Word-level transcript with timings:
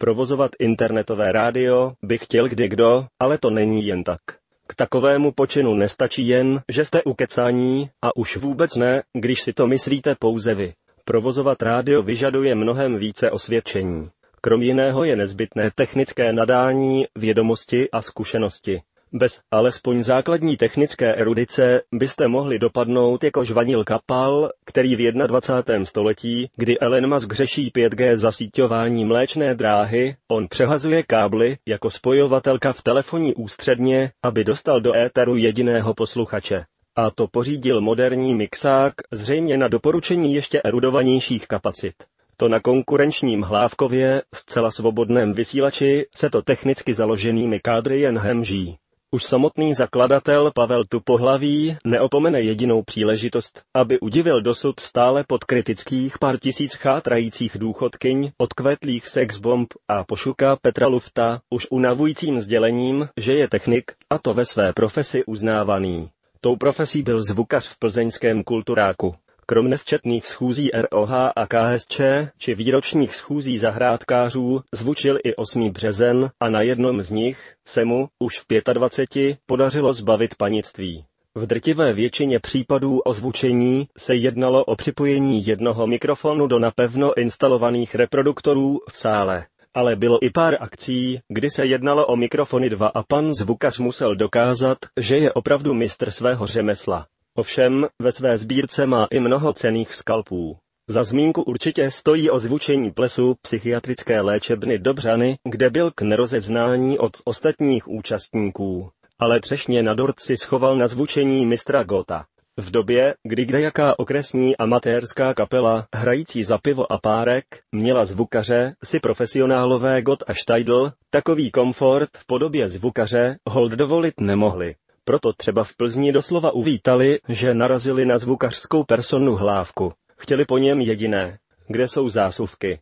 Provozovat 0.00 0.50
internetové 0.58 1.32
rádio 1.32 1.92
by 2.02 2.18
chtěl 2.18 2.48
kdy 2.48 2.68
kdo, 2.68 3.06
ale 3.18 3.38
to 3.38 3.50
není 3.50 3.86
jen 3.86 4.04
tak. 4.04 4.20
K 4.66 4.74
takovému 4.74 5.32
počinu 5.32 5.74
nestačí 5.74 6.28
jen, 6.28 6.60
že 6.68 6.84
jste 6.84 7.02
ukecání, 7.02 7.90
a 8.02 8.16
už 8.16 8.36
vůbec 8.36 8.76
ne, 8.76 9.02
když 9.18 9.42
si 9.42 9.52
to 9.52 9.66
myslíte 9.66 10.14
pouze 10.18 10.54
vy. 10.54 10.72
Provozovat 11.04 11.62
rádio 11.62 12.02
vyžaduje 12.02 12.54
mnohem 12.54 12.98
více 12.98 13.30
osvědčení. 13.30 14.10
Krom 14.40 14.62
jiného 14.62 15.04
je 15.04 15.16
nezbytné 15.16 15.70
technické 15.74 16.32
nadání, 16.32 17.06
vědomosti 17.18 17.90
a 17.90 18.02
zkušenosti. 18.02 18.82
Bez 19.12 19.40
alespoň 19.50 20.02
základní 20.02 20.56
technické 20.56 21.14
erudice 21.14 21.82
byste 21.92 22.28
mohli 22.28 22.58
dopadnout 22.58 23.24
jako 23.24 23.44
žvanil 23.44 23.84
kapal, 23.84 24.50
který 24.64 24.96
v 24.96 25.12
21. 25.12 25.84
století, 25.84 26.50
kdy 26.56 26.78
Elon 26.78 27.14
Musk 27.14 27.32
řeší 27.32 27.70
5G 27.70 28.16
zasíťování 28.16 29.04
mléčné 29.04 29.54
dráhy, 29.54 30.16
on 30.28 30.48
přehazuje 30.48 31.02
kábly 31.02 31.58
jako 31.66 31.90
spojovatelka 31.90 32.72
v 32.72 32.82
telefonní 32.82 33.34
ústředně, 33.34 34.12
aby 34.22 34.44
dostal 34.44 34.80
do 34.80 34.96
éteru 34.96 35.36
jediného 35.36 35.94
posluchače. 35.94 36.64
A 36.96 37.10
to 37.10 37.26
pořídil 37.32 37.80
moderní 37.80 38.34
mixák, 38.34 38.94
zřejmě 39.12 39.56
na 39.56 39.68
doporučení 39.68 40.34
ještě 40.34 40.60
erudovanějších 40.64 41.46
kapacit. 41.46 41.94
To 42.36 42.48
na 42.48 42.60
konkurenčním 42.60 43.42
hlávkově, 43.42 44.22
zcela 44.34 44.70
svobodném 44.70 45.32
vysílači, 45.32 46.06
se 46.14 46.30
to 46.30 46.42
technicky 46.42 46.94
založenými 46.94 47.60
kádry 47.60 48.00
jen 48.00 48.18
hemží. 48.18 48.76
Už 49.12 49.24
samotný 49.24 49.74
zakladatel 49.74 50.50
Pavel 50.54 50.84
Tupohlaví 50.84 51.76
neopomene 51.84 52.40
jedinou 52.40 52.82
příležitost, 52.82 53.62
aby 53.74 54.00
udivil 54.00 54.40
dosud 54.40 54.80
stále 54.80 55.24
pod 55.24 55.44
kritických 55.44 56.18
pár 56.18 56.38
tisíc 56.38 56.74
chátrajících 56.74 57.56
důchodkyň, 57.58 58.30
odkvetlých 58.38 59.08
sexbomb 59.08 59.74
a 59.88 60.04
pošuka 60.04 60.56
Petra 60.56 60.86
Lufta 60.86 61.40
už 61.50 61.66
unavujícím 61.70 62.40
sdělením, 62.40 63.08
že 63.16 63.32
je 63.32 63.48
technik, 63.48 63.92
a 64.10 64.18
to 64.18 64.34
ve 64.34 64.44
své 64.44 64.72
profesi 64.72 65.24
uznávaný. 65.24 66.10
Tou 66.40 66.56
profesí 66.56 67.02
byl 67.02 67.22
zvukař 67.22 67.68
v 67.68 67.78
plzeňském 67.78 68.44
kulturáku. 68.44 69.14
Krom 69.50 69.68
nesčetných 69.70 70.26
schůzí 70.28 70.70
ROH 70.74 71.12
a 71.12 71.46
KSČ 71.46 72.00
či 72.38 72.54
výročních 72.54 73.14
schůzí 73.14 73.58
zahrádkářů 73.58 74.60
zvučil 74.74 75.18
i 75.24 75.34
8. 75.36 75.70
březen 75.70 76.30
a 76.40 76.48
na 76.48 76.62
jednom 76.62 77.02
z 77.02 77.10
nich 77.10 77.54
se 77.66 77.84
mu 77.84 78.08
už 78.18 78.38
v 78.38 78.44
25 78.72 79.38
podařilo 79.46 79.92
zbavit 79.92 80.34
panictví. 80.34 81.02
V 81.34 81.46
drtivé 81.46 81.92
většině 81.92 82.38
případů 82.38 82.98
ozvučení 83.00 83.86
se 83.98 84.14
jednalo 84.14 84.64
o 84.64 84.76
připojení 84.76 85.46
jednoho 85.46 85.86
mikrofonu 85.86 86.46
do 86.46 86.58
napevno 86.58 87.18
instalovaných 87.18 87.94
reproduktorů 87.94 88.78
v 88.90 88.98
sále. 88.98 89.46
Ale 89.74 89.96
bylo 89.96 90.24
i 90.24 90.30
pár 90.30 90.56
akcí, 90.60 91.18
kdy 91.28 91.50
se 91.50 91.66
jednalo 91.66 92.06
o 92.06 92.16
mikrofony 92.16 92.70
dva 92.70 92.88
a 92.88 93.02
pan 93.02 93.34
zvukař 93.34 93.78
musel 93.78 94.16
dokázat, 94.16 94.78
že 95.00 95.18
je 95.18 95.32
opravdu 95.32 95.74
mistr 95.74 96.10
svého 96.10 96.46
řemesla. 96.46 97.06
Ovšem, 97.40 97.86
ve 98.02 98.12
své 98.12 98.38
sbírce 98.38 98.86
má 98.86 99.06
i 99.10 99.20
mnoho 99.20 99.52
cených 99.52 99.94
skalpů. 99.94 100.56
Za 100.88 101.04
zmínku 101.04 101.42
určitě 101.42 101.90
stojí 101.90 102.30
o 102.30 102.38
zvučení 102.38 102.90
plesu 102.90 103.34
psychiatrické 103.42 104.20
léčebny 104.20 104.78
Dobřany, 104.78 105.36
kde 105.50 105.70
byl 105.70 105.90
k 105.94 106.02
nerozeznání 106.02 106.98
od 106.98 107.16
ostatních 107.24 107.88
účastníků. 107.88 108.90
Ale 109.18 109.40
třešně 109.40 109.82
na 109.82 109.94
dort 109.94 110.20
si 110.20 110.36
schoval 110.36 110.76
na 110.76 110.88
zvučení 110.88 111.46
mistra 111.46 111.82
Gota. 111.82 112.24
V 112.56 112.70
době, 112.70 113.14
kdy 113.28 113.44
kdejaká 113.44 113.98
okresní 113.98 114.56
amatérská 114.56 115.34
kapela, 115.34 115.86
hrající 115.94 116.44
za 116.44 116.58
pivo 116.58 116.92
a 116.92 116.98
párek, 116.98 117.44
měla 117.72 118.04
zvukaře, 118.04 118.74
si 118.84 119.00
profesionálové 119.00 120.02
Gott 120.02 120.22
a 120.26 120.34
Steidl 120.34 120.92
takový 121.10 121.50
komfort 121.50 122.10
v 122.16 122.26
podobě 122.26 122.68
zvukaře 122.68 123.36
hold 123.48 123.72
dovolit 123.72 124.20
nemohli. 124.20 124.74
Proto 125.10 125.32
třeba 125.32 125.64
v 125.64 125.76
Plzni 125.76 126.12
doslova 126.12 126.50
uvítali, 126.50 127.18
že 127.28 127.54
narazili 127.54 128.06
na 128.06 128.18
zvukařskou 128.18 128.84
personu 128.84 129.36
hlávku. 129.36 129.92
Chtěli 130.16 130.44
po 130.44 130.58
něm 130.58 130.80
jediné. 130.80 131.38
Kde 131.68 131.88
jsou 131.88 132.08
zásuvky? 132.08 132.80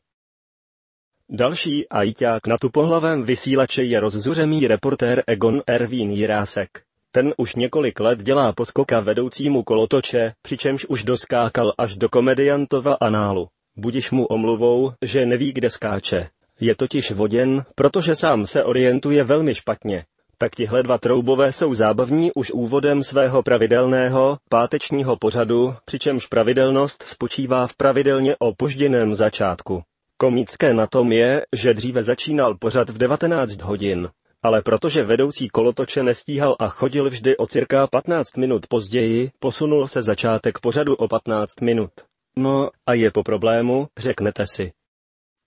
Další 1.29 1.89
ajťák 1.89 2.47
na 2.47 2.59
tu 2.59 2.71
pohlavém 2.71 3.25
vysílači 3.25 3.83
je 3.83 4.01
rozzuřemý 4.01 4.67
reportér 4.67 5.23
Egon 5.27 5.63
Ervín 5.67 6.11
Jirásek. 6.11 6.69
Ten 7.13 7.35
už 7.37 7.55
několik 7.55 8.01
let 8.01 8.23
dělá 8.23 8.53
poskoka 8.53 9.01
vedoucímu 9.01 9.63
kolotoče, 9.63 10.33
přičemž 10.43 10.87
už 10.87 11.05
doskákal 11.05 11.73
až 11.79 11.97
do 11.97 12.09
komediantova 12.09 12.97
análu. 13.01 13.49
Budiš 13.77 14.11
mu 14.11 14.27
omluvou, 14.27 14.93
že 15.03 15.27
neví, 15.27 15.53
kde 15.53 15.71
skáče. 15.71 16.29
Je 16.61 16.75
totiž 16.75 17.11
voděn, 17.11 17.65
protože 17.75 18.17
sám 18.17 18.47
se 18.47 18.65
orientuje 18.65 19.25
velmi 19.25 19.55
špatně 19.55 20.05
tak 20.39 20.57
tihle 20.57 20.83
dva 20.83 20.99
troubové 20.99 21.53
jsou 21.53 21.75
zábavní 21.75 22.33
už 22.33 22.51
úvodem 22.51 23.05
svého 23.05 23.43
pravidelného, 23.43 24.39
pátečního 24.51 25.17
pořadu, 25.17 25.75
přičemž 25.85 26.27
pravidelnost 26.27 27.03
spočívá 27.03 27.67
v 27.67 27.77
pravidelně 27.77 28.37
opožděném 28.39 29.15
začátku. 29.15 29.83
Komické 30.17 30.75
na 30.75 30.87
tom 30.87 31.13
je, 31.13 31.47
že 31.53 31.75
dříve 31.75 32.03
začínal 32.03 32.55
pořad 32.61 32.91
v 32.91 32.99
19 32.99 33.61
hodin, 33.61 34.09
ale 34.43 34.63
protože 34.63 35.03
vedoucí 35.05 35.49
kolotoče 35.49 36.03
nestíhal 36.03 36.57
a 36.59 36.69
chodil 36.69 37.11
vždy 37.11 37.37
o 37.37 37.47
cirka 37.47 37.87
15 37.87 38.37
minut 38.37 38.67
později, 38.67 39.31
posunul 39.39 39.87
se 39.87 40.03
začátek 40.03 40.59
pořadu 40.59 40.95
o 40.95 41.09
15 41.09 41.61
minut. 41.61 41.91
No, 42.37 42.71
a 42.87 42.95
je 42.95 43.11
po 43.11 43.23
problému, 43.23 43.87
řeknete 43.99 44.47
si. 44.47 44.73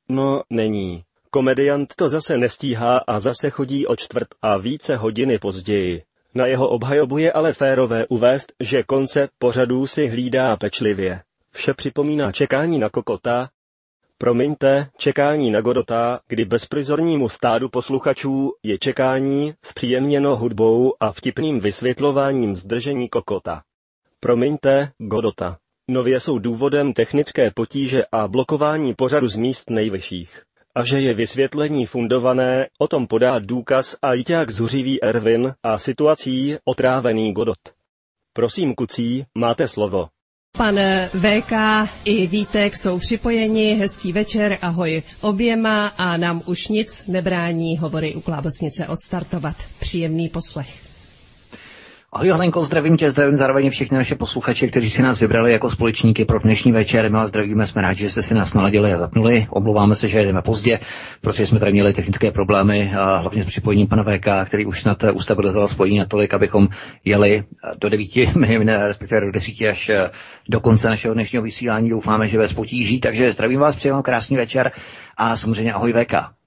No, 0.10 0.42
není. 0.50 1.04
Komediant 1.34 1.96
to 1.96 2.10
zase 2.10 2.38
nestíhá 2.38 2.98
a 2.98 3.20
zase 3.20 3.50
chodí 3.50 3.88
o 3.88 3.96
čtvrt 3.96 4.28
a 4.42 4.58
více 4.58 4.96
hodiny 4.96 5.40
později. 5.40 6.04
Na 6.36 6.46
jeho 6.46 6.70
obhajobu 6.70 7.18
je 7.18 7.32
ale 7.32 7.54
férové 7.54 8.06
uvést, 8.08 8.54
že 8.60 8.84
koncept 8.84 9.34
pořadů 9.40 9.88
si 9.88 10.08
hlídá 10.08 10.58
pečlivě. 10.58 11.22
Vše 11.52 11.74
připomíná 11.74 12.32
čekání 12.32 12.80
na 12.80 12.90
kokota, 12.90 13.50
Promiňte, 14.18 14.88
čekání 14.98 15.52
na 15.52 15.62
Godota, 15.62 16.20
kdy 16.28 16.46
bezprizornímu 16.46 17.30
stádu 17.30 17.70
posluchačů 17.70 18.52
je 18.64 18.78
čekání 18.78 19.54
zpříjemněno 19.64 20.36
hudbou 20.36 20.94
a 21.00 21.12
vtipným 21.12 21.60
vysvětlováním 21.60 22.56
zdržení 22.56 23.10
kokota. 23.10 23.62
Promiňte, 24.20 24.92
Godota. 24.98 25.58
Nově 25.88 26.20
jsou 26.20 26.40
důvodem 26.40 26.94
technické 26.94 27.52
potíže 27.52 28.04
a 28.12 28.28
blokování 28.28 28.96
pořadu 28.96 29.28
z 29.28 29.36
míst 29.36 29.70
nejvyšších 29.70 30.42
a 30.76 30.86
že 30.86 31.02
je 31.02 31.14
vysvětlení 31.14 31.86
fundované, 31.86 32.68
o 32.80 32.88
tom 32.88 33.08
podá 33.08 33.40
důkaz 33.40 33.96
a 34.02 34.10
ajťák 34.10 34.52
zuřivý 34.52 35.04
Ervin 35.04 35.54
a 35.64 35.80
situací 35.80 36.56
otrávený 36.66 37.34
Godot. 37.34 37.58
Prosím, 38.34 38.76
kucí, 38.76 39.26
máte 39.38 39.68
slovo. 39.68 40.08
Pan 40.58 40.80
VK 41.14 41.52
i 42.06 42.28
Vítek 42.28 42.76
jsou 42.76 43.00
připojeni, 43.00 43.74
hezký 43.74 44.14
večer, 44.14 44.58
ahoj 44.62 45.04
oběma 45.22 45.88
a 45.88 46.18
nám 46.18 46.42
už 46.46 46.68
nic 46.68 47.08
nebrání 47.08 47.78
hovory 47.78 48.16
u 48.16 48.22
Klábosnice 48.22 48.88
odstartovat. 48.88 49.56
Příjemný 49.80 50.30
poslech. 50.30 50.91
Ahoj 52.14 52.30
Halenko, 52.30 52.64
zdravím 52.64 52.98
tě, 52.98 53.12
zdravím 53.12 53.36
zároveň 53.36 53.70
všechny 53.70 53.98
naše 53.98 54.16
posluchače, 54.16 54.68
kteří 54.68 54.90
si 54.90 55.02
nás 55.02 55.20
vybrali 55.20 55.52
jako 55.52 55.70
společníky 55.72 56.26
pro 56.26 56.40
dnešní 56.40 56.72
večer. 56.72 57.04
My 57.04 57.16
vás 57.16 57.30
zdravíme, 57.30 57.68
jsme 57.68 57.82
rádi, 57.82 58.00
že 58.00 58.10
jste 58.10 58.22
si 58.22 58.34
nás 58.34 58.54
naladili 58.54 58.94
a 58.94 58.98
zapnuli. 58.98 59.48
Omlouváme 59.50 59.96
se, 59.96 60.08
že 60.08 60.26
jdeme 60.26 60.42
pozdě, 60.42 60.80
protože 61.22 61.48
jsme 61.48 61.60
tady 61.60 61.72
měli 61.72 61.94
technické 61.94 62.32
problémy 62.32 62.94
a 62.96 63.18
hlavně 63.18 63.44
s 63.44 63.46
připojením 63.46 63.88
pana 63.88 64.04
VK, 64.04 64.48
který 64.48 64.66
už 64.66 64.82
snad 64.82 65.04
ustabilizoval 65.14 65.68
spojení 65.68 66.00
natolik, 66.00 66.34
abychom 66.34 66.68
jeli 67.06 67.44
do 67.80 67.90
9, 67.90 68.10
respektive 68.88 69.22
do 69.22 69.32
10 69.32 69.62
až 69.70 69.92
do 70.50 70.60
konce 70.60 70.90
našeho 70.90 71.14
dnešního 71.14 71.44
vysílání. 71.44 71.90
Doufáme, 71.90 72.28
že 72.28 72.38
bez 72.38 72.54
potíží, 72.54 73.00
takže 73.00 73.34
zdravím 73.34 73.60
vás, 73.60 73.76
přeji 73.76 73.92
vám 73.92 74.04
krásný 74.04 74.38
večer 74.38 74.72
a 75.18 75.36
samozřejmě 75.36 75.74
ahoj 75.74 75.94
VK. 75.94 76.41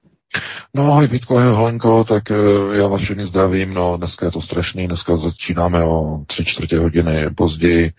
No 0.75 0.92
ahoj 0.92 1.06
Vítko, 1.06 1.36
Helenko, 1.36 2.04
tak 2.04 2.22
uh, 2.31 2.75
já 2.75 2.86
vás 2.86 3.00
všechny 3.00 3.26
zdravím, 3.26 3.75
no 3.75 3.96
dneska 3.96 4.26
je 4.26 4.32
to 4.32 4.40
strašný, 4.40 4.86
dneska 4.86 5.16
začínáme 5.16 5.84
o 5.84 6.20
tři 6.26 6.44
čtvrtě 6.44 6.78
hodiny 6.78 7.31
později, 7.36 7.92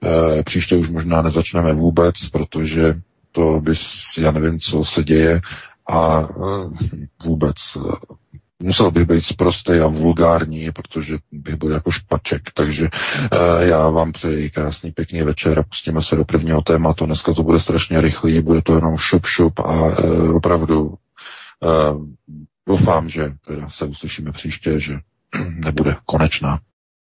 uh, 0.00 0.42
příště 0.42 0.76
už 0.76 0.88
možná 0.88 1.22
nezačneme 1.22 1.72
vůbec, 1.72 2.14
protože 2.32 2.94
to 3.32 3.60
bys, 3.60 3.80
já 4.18 4.30
nevím, 4.30 4.60
co 4.60 4.84
se 4.84 5.04
děje 5.04 5.40
a 5.88 6.18
uh, 6.18 6.72
vůbec 7.24 7.56
musel 8.62 8.90
bych 8.90 9.06
být 9.06 9.24
zprostý 9.24 9.72
a 9.72 9.86
vulgární, 9.86 10.70
protože 10.70 11.16
bych 11.32 11.54
byl 11.54 11.70
jako 11.70 11.90
špaček, 11.90 12.42
takže 12.54 12.88
já 13.58 13.88
vám 13.88 14.12
přeji 14.12 14.50
krásný 14.50 14.90
pěkný 14.90 15.22
večer 15.22 15.58
a 15.58 15.62
pustíme 15.62 16.02
se 16.02 16.16
do 16.16 16.24
prvního 16.24 16.62
tématu. 16.62 17.06
Dneska 17.06 17.34
to 17.34 17.42
bude 17.42 17.60
strašně 17.60 18.00
rychlý, 18.00 18.40
bude 18.40 18.62
to 18.62 18.74
jenom 18.74 18.96
šup 18.96 19.26
šup 19.26 19.58
a 19.58 19.96
opravdu 20.34 20.94
doufám, 22.66 23.08
že 23.08 23.32
teda 23.46 23.70
se 23.70 23.84
uslyšíme 23.84 24.32
příště, 24.32 24.80
že 24.80 24.94
nebude 25.48 25.96
konečná. 26.06 26.58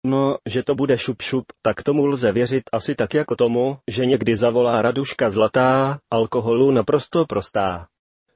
No, 0.05 0.37
že 0.49 0.63
to 0.63 0.75
bude 0.75 0.97
šup 0.97 1.21
šup, 1.21 1.45
tak 1.61 1.83
tomu 1.83 2.05
lze 2.05 2.31
věřit 2.31 2.63
asi 2.71 2.95
tak 2.95 3.13
jako 3.13 3.35
tomu, 3.35 3.77
že 3.87 4.05
někdy 4.05 4.35
zavolá 4.35 4.81
Raduška 4.81 5.29
zlatá, 5.29 5.99
alkoholu 6.11 6.71
naprosto 6.71 7.25
prostá. 7.25 7.87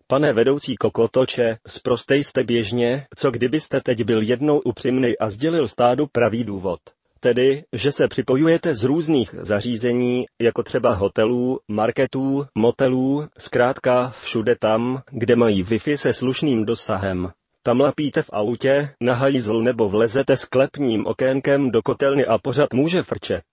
Pane 0.07 0.33
vedoucí 0.33 0.75
kokotoče, 0.75 1.57
zprostej 1.67 2.23
jste 2.23 2.43
běžně, 2.43 3.05
co 3.17 3.31
kdybyste 3.31 3.81
teď 3.81 4.03
byl 4.03 4.21
jednou 4.21 4.59
upřímný 4.59 5.17
a 5.17 5.29
sdělil 5.29 5.67
stádu 5.67 6.07
pravý 6.07 6.43
důvod. 6.43 6.79
Tedy, 7.25 7.63
že 7.73 7.91
se 7.91 8.07
připojujete 8.07 8.73
z 8.73 8.83
různých 8.83 9.35
zařízení, 9.41 10.25
jako 10.41 10.63
třeba 10.63 10.93
hotelů, 10.93 11.59
marketů, 11.67 12.45
motelů, 12.55 13.27
zkrátka 13.37 14.13
všude 14.21 14.55
tam, 14.59 15.01
kde 15.11 15.35
mají 15.35 15.63
Wi-Fi 15.63 15.95
se 15.95 16.13
slušným 16.13 16.65
dosahem. 16.65 17.29
Tam 17.63 17.79
lapíte 17.79 18.21
v 18.21 18.29
autě, 18.33 18.89
na 19.01 19.13
hajzl 19.13 19.61
nebo 19.61 19.89
vlezete 19.89 20.37
sklepním 20.37 21.05
okénkem 21.05 21.71
do 21.71 21.81
kotelny 21.81 22.25
a 22.25 22.37
pořád 22.37 22.73
může 22.73 23.03
frčet. 23.03 23.43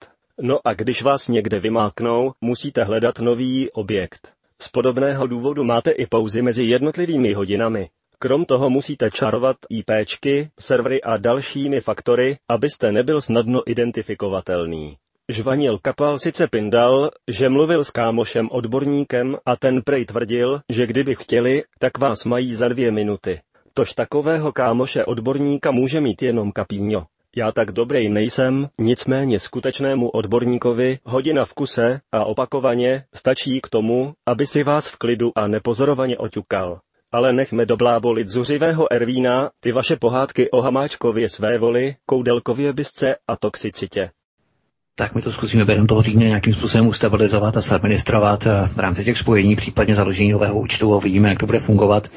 No 0.40 0.58
a 0.64 0.74
když 0.74 1.02
vás 1.02 1.28
někde 1.28 1.60
vymáknou, 1.60 2.32
musíte 2.40 2.84
hledat 2.84 3.18
nový 3.18 3.70
objekt. 3.70 4.32
Z 4.62 4.68
podobného 4.68 5.26
důvodu 5.26 5.64
máte 5.64 5.90
i 5.90 6.06
pauzy 6.06 6.42
mezi 6.42 6.64
jednotlivými 6.64 7.32
hodinami. 7.32 7.88
Krom 8.22 8.44
toho 8.44 8.70
musíte 8.70 9.10
čarovat 9.10 9.56
IPčky, 9.70 10.50
servery 10.60 11.02
a 11.02 11.16
dalšími 11.16 11.80
faktory, 11.80 12.36
abyste 12.48 12.92
nebyl 12.92 13.20
snadno 13.20 13.70
identifikovatelný. 13.70 14.94
Žvanil 15.28 15.78
Kapal 15.82 16.18
sice 16.18 16.46
pindal, 16.46 17.10
že 17.28 17.48
mluvil 17.48 17.84
s 17.84 17.90
kámošem 17.90 18.48
odborníkem 18.52 19.36
a 19.46 19.56
ten 19.56 19.82
prej 19.82 20.04
tvrdil, 20.04 20.60
že 20.70 20.86
kdyby 20.86 21.14
chtěli, 21.14 21.62
tak 21.78 21.98
vás 21.98 22.24
mají 22.24 22.54
za 22.54 22.68
dvě 22.68 22.90
minuty. 22.90 23.40
Tož 23.74 23.92
takového 23.92 24.52
kámoše 24.52 25.04
odborníka 25.04 25.70
může 25.70 26.00
mít 26.00 26.22
jenom 26.22 26.52
Kapíňo. 26.52 27.06
Já 27.36 27.52
tak 27.52 27.72
dobrý 27.72 28.08
nejsem, 28.08 28.68
nicméně 28.78 29.40
skutečnému 29.40 30.08
odborníkovi 30.08 30.98
hodina 31.04 31.44
v 31.44 31.54
kuse 31.54 32.00
a 32.12 32.24
opakovaně 32.24 33.04
stačí 33.14 33.60
k 33.60 33.68
tomu, 33.68 34.12
aby 34.26 34.46
si 34.46 34.64
vás 34.64 34.88
v 34.88 34.96
klidu 34.96 35.32
a 35.38 35.46
nepozorovaně 35.46 36.18
oťukal. 36.18 36.80
Ale 37.12 37.32
nechme 37.32 37.66
doblábolit 37.66 38.28
zuřivého 38.28 38.92
Ervína, 38.92 39.50
ty 39.60 39.72
vaše 39.72 39.96
pohádky 39.96 40.50
o 40.50 40.60
Hamáčkově 40.60 41.28
své 41.28 41.58
voli, 41.58 41.94
Koudelkově 42.06 42.72
bisce 42.72 43.16
a 43.28 43.36
toxicitě. 43.36 44.10
Tak 44.94 45.14
my 45.14 45.22
to 45.22 45.32
zkusíme 45.32 45.64
během 45.64 45.86
toho 45.86 46.02
týdne 46.02 46.24
nějakým 46.24 46.54
způsobem 46.54 46.86
ustabilizovat 46.86 47.56
a 47.56 47.60
administrovat 47.74 48.46
eh, 48.46 48.68
v 48.68 48.78
rámci 48.78 49.04
těch 49.04 49.18
spojení, 49.18 49.56
případně 49.56 49.94
založení 49.94 50.32
nového 50.32 50.58
účtu 50.60 50.92
a 50.94 50.96
uvidíme, 50.96 51.28
jak 51.28 51.38
to 51.38 51.46
bude 51.46 51.60
fungovat. 51.60 52.08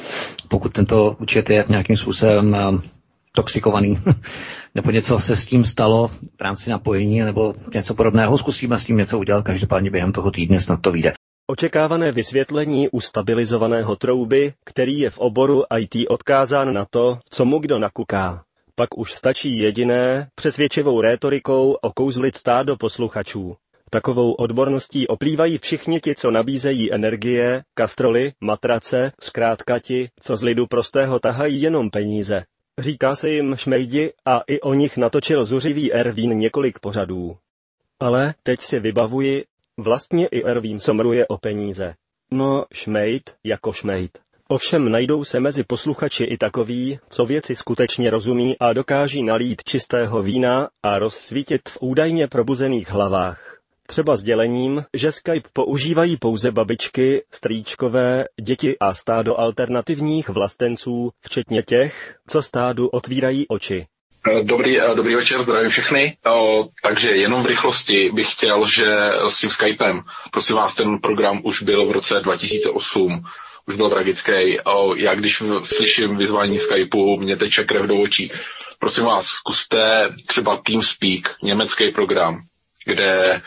Pokud 0.47 0.73
tento 0.73 1.15
účet 1.19 1.49
je 1.49 1.65
nějakým 1.69 1.97
způsobem 1.97 2.55
eh, 2.55 2.89
toxikovaný, 3.31 3.99
nebo 4.75 4.91
něco 4.91 5.19
se 5.19 5.35
s 5.35 5.45
tím 5.45 5.65
stalo 5.65 6.07
v 6.07 6.41
rámci 6.41 6.69
napojení, 6.69 7.19
nebo 7.19 7.53
něco 7.73 7.93
podobného, 7.93 8.37
zkusíme 8.37 8.79
s 8.79 8.85
tím 8.85 8.97
něco 8.97 9.19
udělat, 9.19 9.45
každopádně 9.45 9.91
během 9.91 10.11
toho 10.11 10.31
týdne 10.31 10.61
snad 10.61 10.81
to 10.81 10.91
vyjde. 10.91 11.13
Očekávané 11.47 12.11
vysvětlení 12.11 12.89
u 12.89 13.01
stabilizovaného 13.01 13.95
trouby, 13.95 14.53
který 14.63 14.99
je 14.99 15.09
v 15.09 15.17
oboru 15.17 15.63
IT 15.77 15.95
odkázán 16.09 16.73
na 16.73 16.85
to, 16.85 17.19
co 17.29 17.45
mu 17.45 17.59
kdo 17.59 17.79
nakuká. 17.79 18.43
Pak 18.75 18.97
už 18.97 19.13
stačí 19.13 19.57
jediné, 19.57 20.27
přesvědčivou 20.35 21.01
rétorikou 21.01 21.71
okouzlit 21.81 22.37
stádo 22.37 22.77
posluchačů. 22.77 23.55
Takovou 23.89 24.31
odborností 24.31 25.07
oplývají 25.07 25.57
všichni 25.57 25.99
ti, 25.99 26.15
co 26.15 26.31
nabízejí 26.31 26.93
energie, 26.93 27.63
kastroly, 27.73 28.33
matrace, 28.41 29.11
zkrátka 29.21 29.79
ti, 29.79 30.09
co 30.19 30.37
z 30.37 30.43
lidu 30.43 30.67
prostého 30.67 31.19
tahají 31.19 31.61
jenom 31.61 31.89
peníze. 31.89 32.43
Říká 32.79 33.15
se 33.15 33.29
jim 33.29 33.55
šmejdi 33.55 34.13
a 34.25 34.41
i 34.47 34.61
o 34.61 34.73
nich 34.73 34.97
natočil 34.97 35.45
zuřivý 35.45 35.93
Ervín 35.93 36.37
několik 36.39 36.79
pořadů. 36.79 37.37
Ale 37.99 38.33
teď 38.43 38.59
si 38.61 38.79
vybavuji, 38.79 39.43
vlastně 39.77 40.27
i 40.27 40.43
Ervín 40.43 40.79
somruje 40.79 41.27
o 41.27 41.37
peníze. 41.37 41.95
No, 42.31 42.65
šmejd 42.73 43.35
jako 43.43 43.73
šmejd. 43.73 44.17
Ovšem 44.47 44.91
najdou 44.91 45.23
se 45.23 45.39
mezi 45.39 45.63
posluchači 45.63 46.23
i 46.23 46.37
takoví, 46.37 46.99
co 47.09 47.25
věci 47.25 47.55
skutečně 47.55 48.09
rozumí 48.09 48.57
a 48.59 48.73
dokáží 48.73 49.23
nalít 49.23 49.63
čistého 49.63 50.23
vína 50.23 50.69
a 50.83 50.99
rozsvítit 50.99 51.69
v 51.69 51.77
údajně 51.81 52.27
probuzených 52.27 52.89
hlavách. 52.89 53.59
Třeba 53.87 54.17
sdělením, 54.17 54.85
že 54.93 55.11
Skype 55.11 55.49
používají 55.53 56.17
pouze 56.17 56.51
babičky, 56.51 57.23
strýčkové, 57.31 58.25
děti 58.41 58.79
a 58.79 58.93
stádo 58.93 59.39
alternativních 59.39 60.29
vlastenců, 60.29 61.11
včetně 61.21 61.63
těch, 61.63 62.15
co 62.27 62.41
stádu 62.41 62.87
otvírají 62.87 63.47
oči. 63.47 63.87
Dobrý, 64.43 64.77
dobrý 64.95 65.15
večer, 65.15 65.43
zdravím 65.43 65.69
všechny. 65.69 66.17
O, 66.25 66.67
takže 66.83 67.09
jenom 67.09 67.43
v 67.43 67.45
rychlosti 67.45 68.11
bych 68.13 68.31
chtěl, 68.31 68.67
že 68.67 68.95
s 69.29 69.39
tím 69.39 69.49
Skypem, 69.49 70.03
prosím 70.31 70.55
vás, 70.55 70.75
ten 70.75 70.99
program 70.99 71.41
už 71.43 71.61
byl 71.61 71.85
v 71.85 71.91
roce 71.91 72.19
2008, 72.21 73.23
už 73.67 73.75
byl 73.75 73.89
tragický. 73.89 74.57
Já 74.97 75.15
když 75.15 75.43
slyším 75.63 76.17
vyzvání 76.17 76.59
Skypeu, 76.59 77.17
mě 77.17 77.35
teče 77.35 77.63
krev 77.63 77.85
do 77.85 77.97
očí. 77.97 78.31
Prosím 78.79 79.03
vás, 79.03 79.25
zkuste 79.25 80.09
třeba 80.27 80.57
TeamSpeak, 80.57 81.35
německý 81.43 81.91
program, 81.91 82.41
kde 82.85 83.41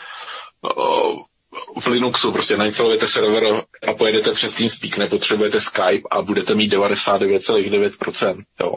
v 1.79 1.87
Linuxu 1.87 2.31
prostě 2.31 2.57
nainstalujete 2.57 3.07
server 3.07 3.63
a 3.87 3.93
pojedete 3.93 4.31
přes 4.31 4.53
TeamSpeak, 4.53 4.97
nepotřebujete 4.97 5.59
Skype 5.61 6.07
a 6.11 6.21
budete 6.21 6.55
mít 6.55 6.73
99,9%. 6.73 8.43
Jo. 8.59 8.75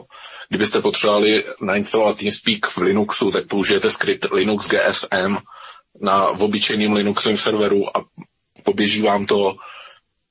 Kdybyste 0.49 0.81
potřebovali 0.81 1.43
nainstalovat 1.61 2.17
TeamSpeak 2.17 2.65
v 2.65 2.77
Linuxu, 2.77 3.31
tak 3.31 3.47
použijete 3.47 3.91
skript 3.91 4.25
Linux 4.31 4.67
GSM 4.69 5.37
na 6.01 6.27
obyčejném 6.27 6.93
Linuxovém 6.93 7.37
serveru 7.37 7.97
a 7.97 8.05
poběží 8.63 9.01
vám 9.01 9.25
to 9.25 9.55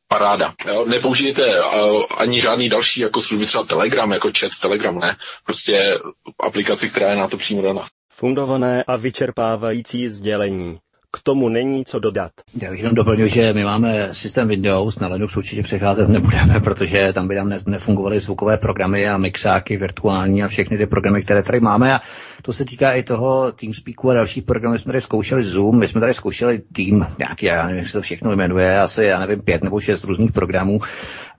paráda. 0.09 0.55
Jo? 0.67 0.85
Nepoužijete 0.89 1.61
uh, 1.61 2.03
ani 2.17 2.41
žádný 2.41 2.69
další 2.69 3.01
jako 3.01 3.21
služby, 3.23 3.47
třeba 3.47 3.65
Telegram, 3.65 4.13
jako 4.13 4.31
chat 4.39 4.53
Telegram, 4.63 4.99
ne. 4.99 5.17
Prostě 5.45 5.99
aplikaci, 6.41 6.91
která 6.91 7.11
je 7.11 7.17
na 7.17 7.29
to 7.29 7.37
přímo 7.37 7.63
dana. 7.63 7.85
Fundované 8.11 8.85
a 8.85 8.97
vyčerpávající 8.97 10.09
sdělení. 10.09 10.79
K 11.17 11.23
tomu 11.23 11.49
není 11.49 11.85
co 11.85 11.99
dodat. 11.99 12.33
Já 12.63 12.71
bych 12.71 12.79
jenom 12.79 12.95
doplnil, 12.95 13.29
že 13.29 13.53
my 13.53 13.65
máme 13.65 14.09
systém 14.13 14.49
Windows, 14.49 14.99
na 14.99 15.09
Linux 15.09 15.37
určitě 15.37 15.63
přecházet 15.63 16.09
nebudeme, 16.09 16.61
protože 16.61 17.13
tam 17.13 17.29
by 17.29 17.35
nám 17.35 17.53
nefungovaly 17.67 18.21
zvukové 18.21 18.57
programy 18.57 19.09
a 19.09 19.17
mixáky 19.17 19.77
virtuální 19.77 20.43
a 20.43 20.49
všechny 20.49 20.79
ty 20.79 20.87
programy, 20.87 21.23
které 21.23 21.43
tady 21.43 21.61
máme. 21.61 21.95
A 21.95 22.01
to 22.43 22.53
se 22.53 22.65
týká 22.65 22.93
i 22.93 23.03
toho 23.03 23.53
TeamSpeaku 23.53 24.11
a 24.11 24.15
dalších 24.15 24.45
programů. 24.45 24.73
My 24.73 24.79
jsme 24.79 24.93
tady 24.93 25.01
zkoušeli 25.01 25.45
Zoom, 25.45 25.79
my 25.79 25.89
jsme 25.89 26.01
tady 26.01 26.15
zkoušeli 26.15 26.59
Team, 26.59 27.07
nějaký, 27.19 27.47
já 27.47 27.67
nevím, 27.67 27.79
jak 27.79 27.87
se 27.87 27.93
to 27.93 28.03
všechno 28.03 28.37
jmenuje, 28.37 28.81
asi, 28.81 29.05
já 29.05 29.21
nevím, 29.21 29.41
pět 29.41 29.65
nebo 29.65 29.81
šest 29.81 30.05
různých 30.05 30.33
programů 30.33 30.81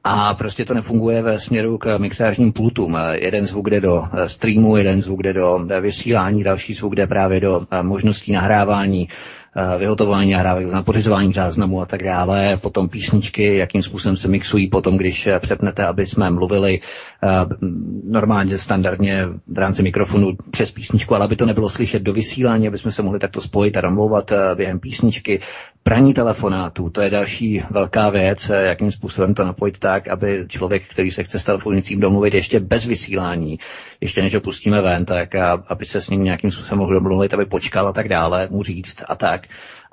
a 0.04 0.34
prostě 0.34 0.66
to 0.66 0.74
nefunguje 0.74 1.22
ve 1.22 1.40
směru 1.40 1.78
k 1.78 1.98
mixážním 1.98 2.52
pultům. 2.54 2.98
Jeden 3.12 3.46
zvuk 3.46 3.70
jde 3.70 3.82
do 3.82 4.04
streamu, 4.28 4.78
jeden 4.78 5.02
zvuk 5.02 5.24
jde 5.24 5.34
do 5.34 5.68
vysílání, 5.82 6.44
další 6.44 6.74
zvuk 6.74 6.96
jde 6.96 7.08
právě 7.08 7.40
do 7.40 7.66
možností 7.82 8.32
nahrávání 8.32 9.08
Eh, 9.10 9.43
vyhotovování 9.78 10.32
nahrávek, 10.32 10.72
na 10.72 10.84
pořizování 10.84 11.34
záznamu 11.34 11.82
a 11.82 11.86
tak 11.86 12.04
dále, 12.04 12.58
potom 12.58 12.90
písničky, 12.90 13.58
jakým 13.58 13.84
způsobem 13.84 14.18
se 14.18 14.28
mixují, 14.28 14.68
potom 14.68 14.98
když 14.98 15.28
eh, 15.28 15.40
přepnete, 15.40 15.86
aby 15.86 16.08
jsme 16.08 16.30
mluvili 16.30 16.80
eh, 17.24 17.28
normálně, 18.04 18.58
standardně 18.58 19.26
v 19.48 19.58
rámci 19.58 19.84
mikrofonu 19.84 20.38
přes 20.52 20.72
písničku, 20.72 21.16
ale 21.16 21.26
aby 21.26 21.36
to 21.36 21.46
nebylo 21.46 21.70
slyšet 21.70 22.04
do 22.04 22.14
vysílání, 22.14 22.68
aby 22.68 22.78
jsme 22.78 22.92
se 22.92 23.02
mohli 23.02 23.20
takto 23.20 23.42
spojit 23.42 23.78
a 23.78 23.82
domlouvat 23.82 24.32
během 24.56 24.80
písničky. 24.80 25.40
Praní 25.84 26.14
telefonátů, 26.14 26.90
to 26.90 27.02
je 27.02 27.10
další 27.10 27.64
velká 27.70 28.10
věc, 28.10 28.52
jakým 28.60 28.92
způsobem 28.92 29.34
to 29.34 29.44
napojit 29.44 29.80
tak, 29.80 30.08
aby 30.08 30.46
člověk, 30.48 30.84
který 30.92 31.12
se 31.12 31.24
chce 31.24 31.40
s 31.40 31.44
telefonicím 31.44 32.00
domluvit 32.00 32.34
ještě 32.34 32.60
bez 32.60 32.86
vysílání, 32.86 33.60
ještě 34.02 34.22
než 34.22 34.36
ho 34.36 34.42
pustíme 34.42 34.82
ven, 34.82 35.06
tak 35.06 35.36
aby 35.68 35.86
se 35.86 36.02
s 36.02 36.10
ním 36.10 36.24
nějakým 36.24 36.52
způsobem 36.52 36.80
mohl 36.80 36.94
domluvit, 36.94 37.34
aby 37.34 37.46
počkal 37.46 37.88
a 37.88 37.94
tak 37.94 38.10
dále, 38.10 38.48
mu 38.52 38.64
říct 38.64 39.04
a 39.08 39.16
tak 39.16 39.43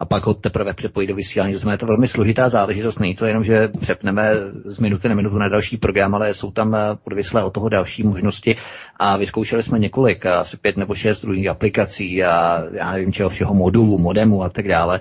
a 0.00 0.04
pak 0.04 0.26
ho 0.26 0.34
teprve 0.34 0.74
přepojit 0.74 1.06
do 1.06 1.14
vysílání. 1.14 1.54
To 1.54 1.70
je 1.70 1.76
to 1.76 1.86
velmi 1.86 2.08
složitá 2.08 2.48
záležitost. 2.48 2.98
Není 2.98 3.14
to 3.14 3.26
jenom, 3.26 3.44
že 3.44 3.68
přepneme 3.68 4.32
z 4.64 4.78
minuty 4.78 5.08
na 5.08 5.14
minutu 5.14 5.38
na 5.38 5.48
další 5.48 5.76
program, 5.76 6.14
ale 6.14 6.34
jsou 6.34 6.50
tam 6.50 6.74
eh, 6.74 6.78
odvislé 7.04 7.44
od 7.44 7.50
toho 7.52 7.68
další 7.68 8.02
možnosti. 8.02 8.56
A 8.96 9.16
vyzkoušeli 9.16 9.62
jsme 9.62 9.78
několik, 9.78 10.26
asi 10.26 10.56
pět 10.56 10.76
nebo 10.76 10.94
šest 10.94 11.24
různých 11.24 11.48
aplikací 11.48 12.24
a 12.24 12.62
já 12.72 12.92
nevím 12.92 13.12
čeho 13.12 13.30
všeho 13.30 13.54
modulů, 13.54 13.98
modemu 13.98 14.42
a 14.42 14.48
tak 14.48 14.68
dále. 14.68 15.00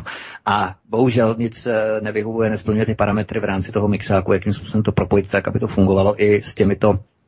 a 0.46 0.74
bohužel 0.88 1.34
nic 1.38 1.66
eh, 1.66 2.00
nevyhovuje, 2.00 2.50
nesplňuje 2.50 2.86
ty 2.86 2.94
parametry 2.94 3.40
v 3.40 3.44
rámci 3.44 3.72
toho 3.72 3.88
mixáku, 3.88 4.32
jakým 4.32 4.52
způsobem 4.52 4.82
to 4.82 4.92
propojit 4.92 5.30
tak, 5.30 5.48
aby 5.48 5.58
to 5.58 5.66
fungovalo 5.66 6.22
i 6.22 6.42
s 6.42 6.54
těmito 6.54 6.98
Eh, 6.98 7.19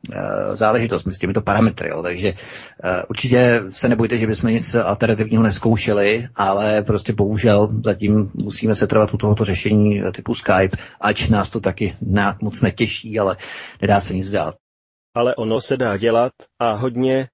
záležitost 0.53 1.07
s 1.07 1.17
těmito 1.17 1.41
parametry. 1.41 1.89
Jo. 1.89 2.03
Takže 2.03 2.29
uh, 2.31 2.89
určitě 3.09 3.63
se 3.69 3.89
nebojte, 3.89 4.17
že 4.17 4.27
bychom 4.27 4.49
nic 4.49 4.75
alternativního 4.75 5.43
neskoušeli, 5.43 6.27
ale 6.35 6.83
prostě 6.83 7.13
bohužel 7.13 7.69
zatím 7.83 8.31
musíme 8.33 8.75
se 8.75 8.87
trvat 8.87 9.13
u 9.13 9.17
tohoto 9.17 9.45
řešení 9.45 10.01
typu 10.15 10.35
Skype, 10.35 10.77
ač 11.01 11.27
nás 11.27 11.49
to 11.49 11.59
taky 11.59 11.95
nějak 12.01 12.41
moc 12.41 12.61
netěší, 12.61 13.19
ale 13.19 13.37
nedá 13.81 13.99
se 13.99 14.13
nic 14.13 14.31
dát. 14.31 14.55
Ale 15.15 15.35
ono 15.35 15.61
se 15.61 15.77
dá 15.77 15.97
dělat 15.97 16.31
a 16.59 16.71
hodně 16.71 17.27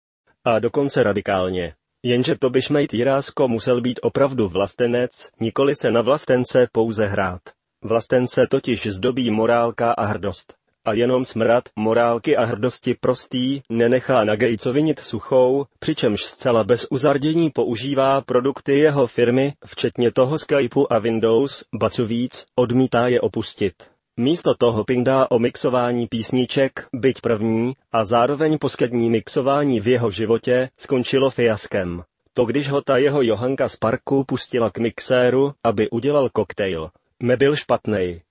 a 0.46 0.60
dokonce 0.60 1.04
radikálně. 1.04 1.74
Jenže 2.06 2.36
to 2.36 2.50
by 2.50 2.62
šmejt 2.62 2.94
Jirásko 2.94 3.48
musel 3.48 3.82
být 3.82 4.00
opravdu 4.04 4.50
vlastenec, 4.50 5.12
nikoli 5.40 5.76
se 5.76 5.92
na 5.92 6.02
vlastence 6.02 6.68
pouze 6.72 7.08
hrát. 7.08 7.42
Vlastence 7.84 8.48
totiž 8.48 8.88
zdobí 8.88 9.32
morálka 9.32 9.92
a 9.92 10.06
hrdost. 10.06 10.59
A 10.90 10.94
jenom 10.94 11.26
smrad 11.26 11.70
morálky 11.76 12.38
a 12.38 12.46
hrdosti 12.46 12.96
prostý 13.00 13.62
nenechá 13.70 14.24
na 14.24 14.36
Gatesa 14.36 14.72
vinit 14.72 15.00
suchou, 15.00 15.66
přičemž 15.80 16.24
zcela 16.24 16.64
bez 16.64 16.88
uzardění 16.90 17.50
používá 17.50 18.22
produkty 18.22 18.80
jeho 18.80 19.08
firmy, 19.08 19.54
včetně 19.66 20.12
toho 20.12 20.40
Skypeu 20.40 20.88
a 20.90 21.00
Windows, 21.00 21.64
ba 21.74 21.90
co 21.90 22.06
víc, 22.06 22.46
odmítá 22.56 23.08
je 23.08 23.22
opustit. 23.22 23.74
Místo 24.18 24.56
toho 24.56 24.84
pindá 24.84 25.32
o 25.32 25.40
mixování 25.40 26.08
písniček, 26.08 26.88
byť 26.94 27.22
první, 27.22 27.74
a 27.92 28.06
zároveň 28.06 28.58
poslední 28.58 29.10
mixování 29.10 29.80
v 29.80 29.88
jeho 29.88 30.12
životě, 30.12 30.70
skončilo 30.78 31.30
fiaskem. 31.30 32.04
To 32.34 32.46
když 32.46 32.70
ho 32.70 32.82
ta 32.82 32.98
jeho 32.98 33.22
Johanka 33.22 33.70
z 33.70 33.76
parku 33.76 34.24
pustila 34.24 34.70
k 34.70 34.78
mixéru, 34.78 35.54
aby 35.64 35.90
udělal 35.90 36.30
koktejl. 36.30 36.90
Nebyl 37.20 37.56
špatnej. 37.56 38.22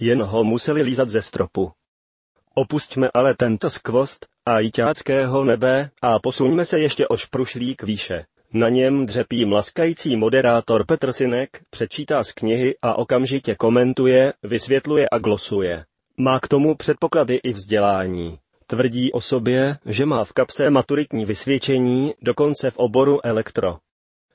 Jen 0.00 0.22
ho 0.22 0.44
museli 0.44 0.82
lízat 0.82 1.08
ze 1.08 1.22
stropu. 1.22 1.72
Opustíme 2.58 3.08
ale 3.14 3.34
tento 3.38 3.70
skvost 3.70 4.26
a 4.46 4.58
jiťáckého 4.58 5.44
nebe 5.44 5.90
a 6.02 6.18
posuňme 6.18 6.64
se 6.64 6.78
ještě 6.78 7.08
o 7.08 7.16
šprušlík 7.16 7.82
výše. 7.82 8.24
Na 8.52 8.68
něm 8.68 9.06
dřepí 9.06 9.44
mlaskající 9.44 10.16
moderátor 10.16 10.86
Petr 10.86 11.12
Sinek, 11.12 11.62
přečítá 11.70 12.24
z 12.24 12.32
knihy 12.32 12.74
a 12.82 12.98
okamžitě 12.98 13.54
komentuje, 13.54 14.32
vysvětluje 14.42 15.06
a 15.12 15.18
glosuje. 15.18 15.84
Má 16.16 16.40
k 16.40 16.48
tomu 16.48 16.74
předpoklady 16.74 17.34
i 17.34 17.52
vzdělání. 17.52 18.38
Tvrdí 18.66 19.12
o 19.12 19.20
sobě, 19.20 19.76
že 19.86 20.06
má 20.06 20.24
v 20.24 20.32
kapse 20.32 20.70
maturitní 20.70 21.24
vysvědčení, 21.24 22.14
dokonce 22.22 22.70
v 22.70 22.76
oboru 22.76 23.26
elektro. 23.26 23.78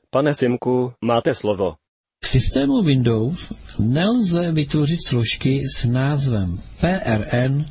Pane 0.10 0.34
Simku, 0.34 0.94
máte 1.02 1.36
slovo. 1.36 1.76
V 2.24 2.28
systému 2.28 2.84
Windows 2.84 3.54
nelze 3.80 4.52
vytvořit 4.52 5.00
složky 5.08 5.64
s 5.78 5.86
názvem 5.86 6.62
PRN, 6.82 7.66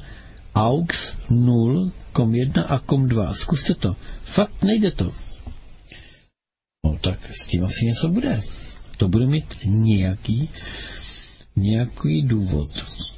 AUX 0.55 1.17
0, 1.31 1.91
COM1 2.15 2.65
a 2.69 2.79
COM2. 2.79 3.33
Zkuste 3.33 3.75
to. 3.75 3.97
Fakt 4.23 4.63
nejde 4.63 4.91
to. 4.91 5.11
No 6.85 6.99
tak 7.01 7.19
s 7.33 7.47
tím 7.47 7.65
asi 7.65 7.87
něco 7.87 8.09
bude. 8.09 8.41
To 8.97 9.09
bude 9.09 9.27
mít 9.27 9.59
nějaký, 9.65 10.49
nějaký 11.57 12.23
důvod. 12.23 12.69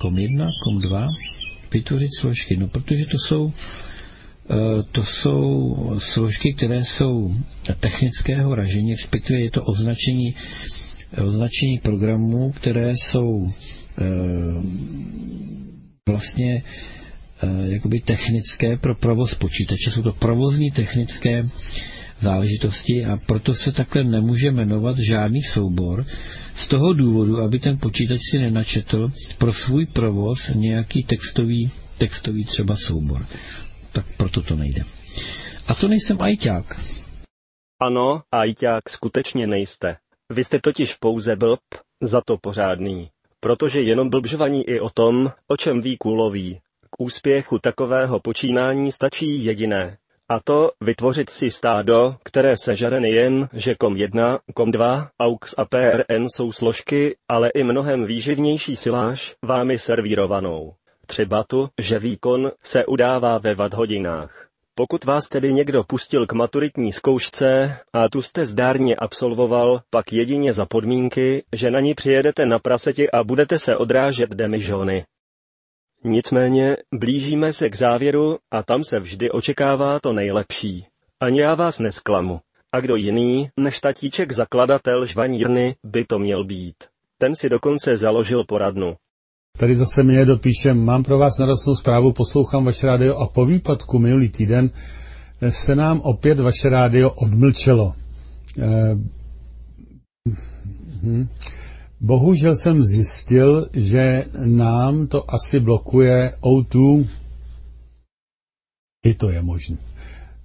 COM1, 0.00 0.48
COM2, 0.66 1.08
vytvořit 1.72 2.10
složky. 2.18 2.56
No 2.56 2.68
protože 2.68 3.06
to 3.06 3.18
jsou 3.18 3.52
eh, 4.50 4.82
to 4.92 5.04
jsou 5.04 5.76
složky, 5.98 6.52
které 6.54 6.84
jsou 6.84 7.34
technického 7.80 8.54
ražení, 8.54 8.92
respektive 8.92 9.40
je 9.40 9.50
to 9.50 9.62
označení, 9.62 10.34
označení 11.26 11.78
programů, 11.78 12.52
které 12.52 12.90
jsou 12.90 13.50
eh, 13.98 14.04
vlastně 16.08 16.62
jakoby 17.64 18.00
technické 18.00 18.76
pro 18.76 18.94
provoz 18.94 19.34
počítače. 19.34 19.90
Jsou 19.90 20.02
to 20.02 20.12
provozní 20.12 20.70
technické 20.70 21.48
záležitosti 22.20 23.04
a 23.04 23.16
proto 23.26 23.54
se 23.54 23.72
takhle 23.72 24.04
nemůže 24.04 24.50
jmenovat 24.50 24.98
žádný 24.98 25.42
soubor 25.42 26.04
z 26.56 26.68
toho 26.68 26.92
důvodu, 26.92 27.40
aby 27.40 27.58
ten 27.58 27.78
počítač 27.78 28.20
si 28.30 28.38
nenačetl 28.38 29.08
pro 29.38 29.52
svůj 29.52 29.86
provoz 29.86 30.50
nějaký 30.54 31.02
textový, 31.02 31.70
textový 31.98 32.44
třeba 32.44 32.76
soubor. 32.76 33.26
Tak 33.92 34.16
proto 34.16 34.42
to 34.42 34.56
nejde. 34.56 34.82
A 35.66 35.74
to 35.74 35.88
nejsem 35.88 36.22
ajťák. 36.22 36.80
Ano, 37.80 38.22
ajťák 38.32 38.90
skutečně 38.90 39.46
nejste. 39.46 39.96
Vy 40.32 40.44
jste 40.44 40.60
totiž 40.60 40.94
pouze 40.94 41.36
blb, 41.36 41.60
za 42.02 42.20
to 42.26 42.38
pořádný. 42.38 43.10
Protože 43.40 43.82
jenom 43.82 44.10
blbžvaní 44.10 44.68
i 44.68 44.80
o 44.80 44.90
tom, 44.90 45.32
o 45.48 45.56
čem 45.56 45.82
ví 45.82 45.96
kůlový. 45.96 46.60
K 46.98 47.00
úspěchu 47.00 47.58
takového 47.58 48.20
počínání 48.20 48.92
stačí 48.92 49.44
jediné. 49.44 49.96
A 50.28 50.40
to 50.40 50.70
vytvořit 50.80 51.30
si 51.30 51.50
stádo, 51.50 52.16
které 52.24 52.56
sežere 52.56 53.00
nejen, 53.00 53.48
že 53.52 53.72
COM1, 53.72 54.38
COM2, 54.56 55.08
AUX 55.20 55.54
a 55.58 55.64
PRN 55.64 56.26
jsou 56.28 56.52
složky, 56.52 57.16
ale 57.28 57.48
i 57.48 57.62
mnohem 57.64 58.04
výživnější 58.04 58.76
siláž, 58.76 59.34
vámi 59.42 59.78
servírovanou. 59.78 60.72
Třeba 61.06 61.44
tu, 61.44 61.68
že 61.80 61.98
výkon 61.98 62.50
se 62.62 62.86
udává 62.86 63.38
ve 63.38 63.54
watt 63.54 63.74
hodinách. 63.74 64.48
Pokud 64.74 65.04
vás 65.04 65.28
tedy 65.28 65.52
někdo 65.52 65.84
pustil 65.84 66.26
k 66.26 66.32
maturitní 66.32 66.92
zkoušce 66.92 67.76
a 67.92 68.08
tu 68.08 68.22
jste 68.22 68.46
zdárně 68.46 68.96
absolvoval, 68.96 69.80
pak 69.90 70.12
jedině 70.12 70.52
za 70.52 70.66
podmínky, 70.66 71.44
že 71.52 71.70
na 71.70 71.80
ní 71.80 71.94
přijedete 71.94 72.46
na 72.46 72.58
praseti 72.58 73.10
a 73.10 73.24
budete 73.24 73.58
se 73.58 73.76
odrážet 73.76 74.30
demižony. 74.30 75.04
Nicméně 76.04 76.76
blížíme 76.94 77.52
se 77.52 77.70
k 77.70 77.76
závěru 77.76 78.36
a 78.50 78.62
tam 78.62 78.84
se 78.84 79.00
vždy 79.00 79.30
očekává 79.30 80.00
to 80.00 80.12
nejlepší. 80.12 80.86
Ani 81.20 81.40
já 81.40 81.54
vás 81.54 81.78
nesklamu. 81.78 82.40
A 82.72 82.80
kdo 82.80 82.96
jiný, 82.96 83.48
než 83.60 83.80
tatíček 83.80 84.32
zakladatel 84.32 85.06
žvanírny, 85.06 85.74
by 85.84 86.04
to 86.04 86.18
měl 86.18 86.44
být. 86.44 86.74
Ten 87.18 87.36
si 87.36 87.48
dokonce 87.48 87.96
založil 87.96 88.44
poradnu. 88.44 88.94
Tady 89.58 89.76
zase 89.76 90.02
mě 90.02 90.24
dopíše, 90.24 90.74
mám 90.74 91.02
pro 91.02 91.18
vás 91.18 91.38
narostnou 91.38 91.76
zprávu, 91.76 92.12
poslouchám 92.12 92.64
vaše 92.64 92.86
rádio 92.86 93.16
a 93.16 93.26
po 93.26 93.46
výpadku 93.46 93.98
minulý 93.98 94.28
týden 94.28 94.70
se 95.50 95.74
nám 95.74 96.00
opět 96.00 96.40
vaše 96.40 96.68
rádio 96.68 97.10
odmlčelo. 97.10 97.92
Eh, 98.58 98.94
hm. 101.02 101.28
Bohužel 102.00 102.56
jsem 102.56 102.84
zjistil, 102.84 103.66
že 103.72 104.24
nám 104.44 105.06
to 105.06 105.34
asi 105.34 105.60
blokuje 105.60 106.32
O2. 106.40 107.08
I 109.04 109.14
to 109.14 109.30
je 109.30 109.42
možné. 109.42 109.76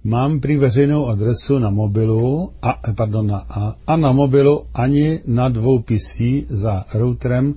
Mám 0.04 0.40
prý 0.40 0.56
veřejnou 0.56 1.06
adresu 1.06 1.58
na 1.58 1.70
mobilu 1.70 2.52
a, 2.62 2.92
pardon, 2.96 3.26
na, 3.26 3.38
a, 3.38 3.76
a 3.86 3.96
na 3.96 4.12
mobilu 4.12 4.66
ani 4.74 5.20
na 5.26 5.48
dvou 5.48 5.78
PC 5.78 6.20
za 6.48 6.84
routerem 6.94 7.54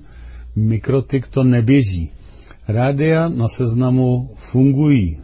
Mikrotik 0.56 1.26
to 1.26 1.44
neběží. 1.44 2.10
Rádia 2.68 3.28
na 3.28 3.48
seznamu 3.48 4.30
fungují. 4.36 5.20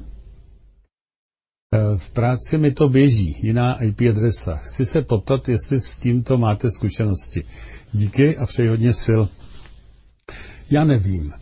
E, 1.74 1.98
v 1.98 2.10
práci 2.10 2.58
mi 2.58 2.72
to 2.72 2.88
běží, 2.88 3.36
jiná 3.42 3.82
IP 3.82 4.00
adresa. 4.10 4.56
Chci 4.56 4.86
se 4.86 5.02
poptat, 5.02 5.48
jestli 5.48 5.80
s 5.80 5.98
tímto 5.98 6.38
máte 6.38 6.70
zkušenosti. 6.70 7.42
Díky 7.92 8.36
a 8.36 8.46
přeji 8.46 8.68
hodně 8.68 8.92
sil. 9.04 9.20
Já 10.70 10.84
nevím. 10.84 11.32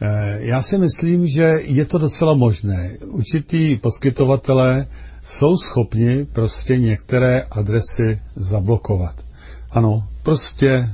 E, 0.00 0.38
já 0.40 0.62
si 0.62 0.78
myslím, 0.78 1.26
že 1.26 1.42
je 1.62 1.84
to 1.84 1.98
docela 1.98 2.34
možné. 2.34 2.90
Určitý 3.06 3.76
poskytovatelé 3.76 4.86
jsou 5.22 5.56
schopni 5.56 6.24
prostě 6.24 6.78
některé 6.78 7.42
adresy 7.42 8.20
zablokovat. 8.36 9.24
Ano, 9.70 10.08
prostě, 10.24 10.88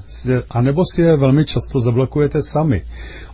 anebo 0.50 0.84
si 0.94 1.02
je 1.02 1.16
velmi 1.16 1.44
často 1.44 1.80
zablokujete 1.80 2.42
sami. 2.42 2.82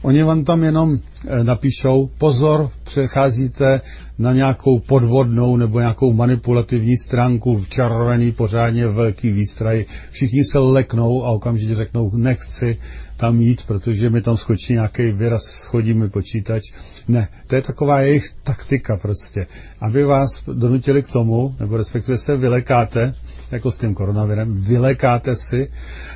Oni 0.02 0.22
vám 0.22 0.44
tam 0.44 0.62
jenom 0.62 0.98
eh, 0.98 1.44
napíšou, 1.44 2.10
pozor, 2.18 2.70
přecházíte 2.82 3.80
na 4.18 4.32
nějakou 4.32 4.78
podvodnou 4.78 5.56
nebo 5.56 5.80
nějakou 5.80 6.12
manipulativní 6.12 6.96
stránku, 6.96 7.64
čarovaný 7.68 8.32
pořádně 8.32 8.86
velký 8.86 9.30
výstraj. 9.30 9.84
Všichni 10.10 10.44
se 10.44 10.58
leknou 10.58 11.24
a 11.24 11.30
okamžitě 11.30 11.74
řeknou, 11.74 12.10
nechci 12.16 12.78
tam 13.16 13.40
jít, 13.40 13.62
protože 13.66 14.10
mi 14.10 14.20
tam 14.20 14.36
skočí 14.36 14.72
nějaký 14.72 15.12
výraz, 15.12 15.42
schodí 15.42 15.94
mi 15.94 16.08
počítač. 16.08 16.62
Ne, 17.08 17.28
to 17.46 17.54
je 17.54 17.62
taková 17.62 18.00
jejich 18.00 18.24
taktika 18.44 18.96
prostě. 18.96 19.46
Aby 19.80 20.04
vás 20.04 20.44
donutili 20.52 21.02
k 21.02 21.08
tomu, 21.08 21.54
nebo 21.60 21.76
respektive 21.76 22.18
se 22.18 22.36
vylekáte, 22.36 23.14
jako 23.50 23.70
s 23.72 23.78
tím 23.78 23.94
koronavirem, 23.94 24.60
vylekáte 24.60 25.36
si, 25.36 25.70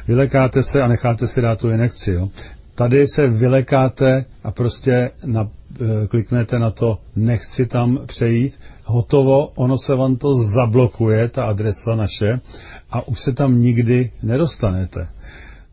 vylekáte 0.09 0.63
se 0.63 0.83
a 0.83 0.89
necháte 0.89 1.27
si 1.27 1.43
dát 1.43 1.59
tu 1.59 1.71
injekci. 1.71 2.13
Jo. 2.13 2.29
Tady 2.75 3.09
se 3.09 3.29
vylekáte 3.29 4.25
a 4.45 4.51
prostě 4.51 5.11
na, 5.25 5.49
e, 5.81 6.07
kliknete 6.07 6.59
na 6.59 6.71
to, 6.71 6.99
nechci 7.17 7.67
tam 7.67 7.99
přejít, 8.07 8.61
hotovo, 8.85 9.47
ono 9.47 9.79
se 9.79 9.95
vám 9.95 10.17
to 10.17 10.35
zablokuje, 10.35 11.29
ta 11.29 11.45
adresa 11.45 11.97
naše, 11.97 12.41
a 12.91 13.09
už 13.09 13.21
se 13.21 13.33
tam 13.33 13.61
nikdy 13.61 14.11
nedostanete. 14.23 15.09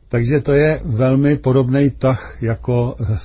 Takže 0.10 0.42
to 0.42 0.54
je 0.54 0.80
velmi 0.86 1.38
podobný 1.38 1.90
tah 1.90 2.38
jako 2.42 2.96
e, 3.00 3.18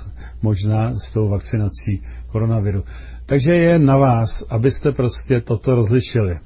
možná 0.43 0.95
s 0.99 1.13
tou 1.13 1.29
vakcinací 1.29 2.03
koronaviru. 2.27 2.85
Takže 3.27 3.55
je 3.55 3.79
na 3.79 3.97
vás, 3.97 4.45
abyste 4.49 4.93
prostě 4.93 5.41
toto 5.41 5.75
rozlišili 5.75 6.39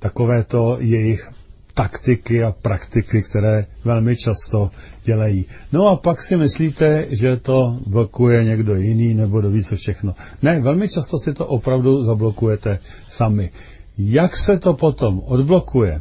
takovéto 0.00 0.76
jejich 0.80 1.30
taktiky 1.74 2.44
a 2.44 2.52
praktiky, 2.52 3.22
které 3.22 3.66
velmi 3.84 4.16
často 4.16 4.70
dělají. 5.04 5.46
No 5.72 5.86
a 5.86 5.96
pak 5.96 6.22
si 6.22 6.36
myslíte, 6.36 7.06
že 7.10 7.36
to 7.36 7.78
blokuje 7.86 8.44
někdo 8.44 8.74
jiný 8.74 9.14
nebo 9.14 9.40
do 9.40 9.62
co 9.62 9.76
všechno. 9.76 10.14
Ne, 10.42 10.60
velmi 10.60 10.88
často 10.88 11.18
si 11.18 11.32
to 11.32 11.46
opravdu 11.46 12.04
zablokujete 12.04 12.78
sami. 13.08 13.50
Jak 13.98 14.36
se 14.36 14.58
to 14.58 14.74
potom 14.74 15.20
odblokuje? 15.24 16.00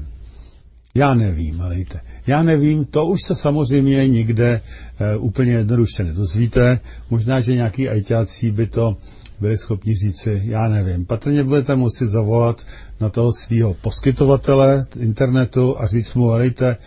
Já 0.96 1.14
nevím, 1.14 1.62
ale 1.62 1.76
víte. 1.76 2.00
Já 2.28 2.44
nevím, 2.44 2.86
to 2.86 3.06
už 3.06 3.22
se 3.24 3.36
samozřejmě 3.36 4.08
nikde 4.08 4.62
e, 5.00 5.18
úplně 5.18 5.52
jednoduše 5.52 6.04
nedozvíte. 6.04 6.80
Možná, 7.10 7.42
že 7.42 7.56
nějaký 7.56 7.90
ajťáci 7.90 8.52
by 8.52 8.68
to 8.68 8.98
byli 9.42 9.58
schopni 9.58 9.96
říci, 9.96 10.42
já 10.44 10.68
nevím. 10.68 11.06
Patrně 11.06 11.44
budete 11.44 11.76
muset 11.76 12.10
zavolat 12.10 12.66
na 13.02 13.10
toho 13.10 13.34
svého 13.34 13.74
poskytovatele 13.74 14.86
internetu 15.00 15.80
a 15.82 15.88
říct 15.88 16.14
mu, 16.14 16.30
hejte, 16.30 16.78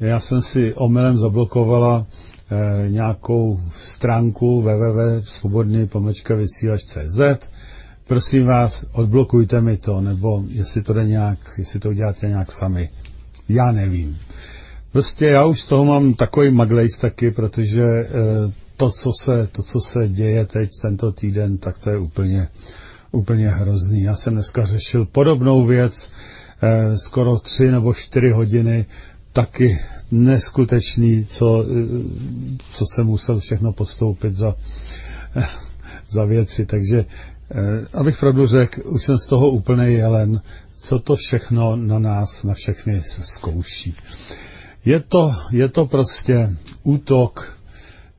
já 0.00 0.20
jsem 0.20 0.42
si 0.42 0.74
omylem 0.74 1.18
zablokovala 1.18 2.06
e, 2.50 2.88
nějakou 2.88 3.60
stránku 3.70 4.62
www.svobodný 4.62 5.86
pomlčka 5.86 6.34
vysílač.cz 6.34 7.50
prosím 8.08 8.46
vás, 8.46 8.84
odblokujte 8.92 9.60
mi 9.60 9.76
to, 9.76 10.00
nebo 10.00 10.44
jestli 10.48 10.82
to 10.82 10.92
jde 10.92 11.04
nějak, 11.04 11.38
jestli 11.58 11.80
to 11.80 11.88
uděláte 11.88 12.28
nějak 12.28 12.52
sami. 12.52 12.88
Já 13.48 13.72
nevím. 13.72 14.18
Prostě 14.92 15.26
já 15.26 15.46
už 15.46 15.60
z 15.60 15.66
toho 15.66 15.84
mám 15.84 16.14
takový 16.14 16.50
maglejs 16.50 16.98
taky, 16.98 17.30
protože 17.30 17.82
e, 17.82 18.08
to, 18.78 18.90
co 18.90 19.12
se, 19.12 19.48
to, 19.52 19.62
co 19.62 19.80
se 19.80 20.08
děje 20.08 20.46
teď 20.46 20.70
tento 20.82 21.12
týden, 21.12 21.58
tak 21.58 21.78
to 21.78 21.90
je 21.90 21.98
úplně, 21.98 22.48
úplně 23.12 23.48
hrozný. 23.48 24.02
Já 24.02 24.16
jsem 24.16 24.32
dneska 24.34 24.64
řešil 24.64 25.06
podobnou 25.06 25.66
věc, 25.66 26.10
e, 26.62 26.98
skoro 26.98 27.38
tři 27.38 27.70
nebo 27.70 27.94
čtyři 27.94 28.30
hodiny, 28.30 28.86
taky 29.32 29.78
neskutečný, 30.10 31.24
co, 31.24 31.62
e, 31.62 31.66
co 32.72 32.84
jsem 32.86 33.06
musel 33.06 33.40
všechno 33.40 33.72
postoupit 33.72 34.34
za, 34.34 34.54
za 36.08 36.24
věci. 36.24 36.66
Takže 36.66 37.04
Eh, 37.50 37.86
abych 37.94 38.20
pravdu 38.20 38.46
řekl, 38.46 38.80
už 38.84 39.04
jsem 39.04 39.18
z 39.18 39.26
toho 39.26 39.50
úplně 39.50 39.84
jelen, 39.84 40.42
co 40.80 40.98
to 40.98 41.16
všechno 41.16 41.76
na 41.76 41.98
nás, 41.98 42.42
na 42.44 42.54
všechny 42.54 43.02
se 43.02 43.22
zkouší. 43.22 43.94
Je 44.84 45.00
to, 45.00 45.34
je 45.50 45.68
to 45.68 45.86
prostě 45.86 46.56
útok 46.82 47.57
eh, 47.57 47.57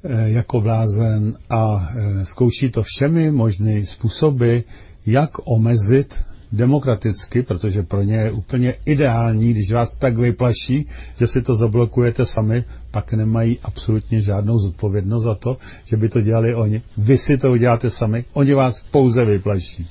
jako 0.03 0.61
blázen 0.61 1.37
a 1.49 1.89
eh, 1.95 2.25
zkouší 2.25 2.71
to 2.71 2.83
všemi 2.83 3.31
možnými 3.31 3.85
způsoby, 3.85 4.57
jak 5.05 5.31
omezit 5.47 6.23
demokraticky, 6.51 7.43
protože 7.43 7.83
pro 7.83 8.03
ně 8.03 8.15
je 8.15 8.31
úplně 8.31 8.73
ideální, 8.85 9.53
když 9.53 9.71
vás 9.71 9.97
tak 9.97 10.17
vyplaší, 10.17 10.87
že 11.19 11.27
si 11.27 11.41
to 11.41 11.55
zablokujete 11.55 12.25
sami, 12.25 12.65
pak 12.91 13.13
nemají 13.13 13.59
absolutně 13.63 14.21
žádnou 14.21 14.59
zodpovědnost 14.59 15.23
za 15.23 15.35
to, 15.35 15.57
že 15.85 15.97
by 15.97 16.09
to 16.09 16.21
dělali 16.21 16.55
oni. 16.55 16.81
Vy 16.97 17.17
si 17.17 17.37
to 17.37 17.51
uděláte 17.51 17.89
sami, 17.89 18.25
oni 18.33 18.53
vás 18.53 18.83
pouze 18.91 19.25
vyplaší. 19.25 19.87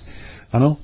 Ano? 0.52 0.76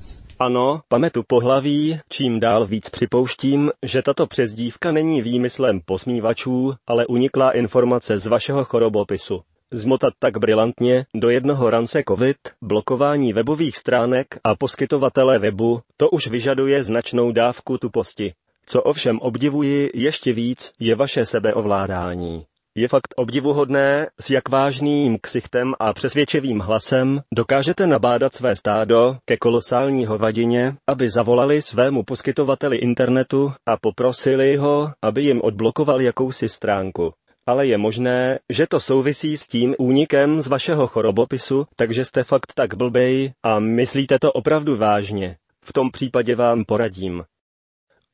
Ano, 0.44 0.80
pametu 0.88 1.22
pohlaví, 1.22 2.00
čím 2.08 2.40
dál 2.40 2.66
víc 2.66 2.88
připouštím, 2.88 3.70
že 3.82 4.02
tato 4.02 4.26
přezdívka 4.26 4.92
není 4.92 5.22
výmyslem 5.22 5.80
posmívačů, 5.84 6.74
ale 6.86 7.06
uniklá 7.06 7.50
informace 7.50 8.18
z 8.18 8.26
vašeho 8.26 8.64
chorobopisu. 8.64 9.42
Zmotat 9.70 10.14
tak 10.18 10.38
brilantně 10.38 11.06
do 11.14 11.30
jednoho 11.30 11.70
rance 11.70 12.02
COVID, 12.08 12.36
blokování 12.62 13.32
webových 13.32 13.76
stránek 13.76 14.26
a 14.44 14.54
poskytovatele 14.54 15.38
webu, 15.38 15.80
to 15.96 16.10
už 16.10 16.26
vyžaduje 16.26 16.84
značnou 16.84 17.32
dávku 17.32 17.78
tuposti. 17.78 18.32
Co 18.66 18.82
ovšem 18.82 19.18
obdivuji 19.18 19.90
ještě 19.94 20.32
víc, 20.32 20.72
je 20.80 20.94
vaše 20.94 21.26
sebeovládání. 21.26 22.46
Je 22.76 22.88
fakt 22.88 23.14
obdivuhodné, 23.16 24.10
s 24.20 24.30
jak 24.30 24.48
vážným 24.48 25.18
ksichtem 25.22 25.74
a 25.80 25.92
přesvědčivým 25.92 26.58
hlasem 26.58 27.20
dokážete 27.34 27.86
nabádat 27.86 28.34
své 28.34 28.56
stádo 28.56 29.16
ke 29.24 29.36
kolosální 29.36 30.06
hovadině, 30.06 30.76
aby 30.86 31.10
zavolali 31.10 31.62
svému 31.62 32.02
poskytovateli 32.02 32.76
internetu 32.76 33.52
a 33.66 33.76
poprosili 33.76 34.56
ho, 34.56 34.92
aby 35.02 35.22
jim 35.22 35.40
odblokoval 35.42 36.00
jakousi 36.00 36.48
stránku 36.48 37.12
ale 37.46 37.66
je 37.66 37.78
možné, 37.78 38.38
že 38.48 38.66
to 38.66 38.80
souvisí 38.80 39.36
s 39.36 39.48
tím 39.48 39.74
únikem 39.78 40.42
z 40.42 40.46
vašeho 40.46 40.86
chorobopisu, 40.86 41.66
takže 41.76 42.04
jste 42.04 42.24
fakt 42.24 42.54
tak 42.54 42.74
blbej 42.74 43.32
a 43.42 43.58
myslíte 43.58 44.18
to 44.18 44.32
opravdu 44.32 44.76
vážně. 44.76 45.36
V 45.64 45.72
tom 45.72 45.90
případě 45.90 46.34
vám 46.34 46.64
poradím. 46.64 47.24